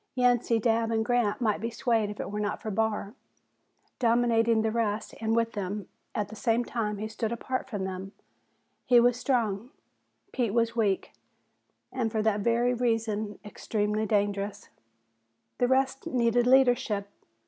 Yancey, 0.15 0.57
Dabb 0.57 0.89
and 0.89 1.05
Grant 1.05 1.41
might 1.41 1.61
be 1.61 1.69
swayed 1.69 2.09
if 2.09 2.19
it 2.19 2.31
were 2.31 2.39
not 2.39 2.59
for 2.59 2.71
Barr. 2.71 3.13
Dominating 3.99 4.63
the 4.63 4.71
rest, 4.71 5.13
and 5.21 5.35
with 5.35 5.51
them, 5.51 5.87
at 6.15 6.29
the 6.29 6.35
same 6.35 6.65
time 6.65 6.97
he 6.97 7.07
stood 7.07 7.31
apart 7.31 7.69
from 7.69 7.83
them. 7.83 8.11
He 8.87 8.99
was 8.99 9.15
strong, 9.15 9.69
Pete 10.31 10.55
was 10.55 10.75
weak 10.75 11.11
and 11.91 12.11
for 12.11 12.23
that 12.23 12.39
very 12.39 12.73
reason 12.73 13.37
extremely 13.45 14.07
dangerous. 14.07 14.69
The 15.59 15.67
rest 15.67 16.07
needed 16.07 16.47
leadership. 16.47 17.07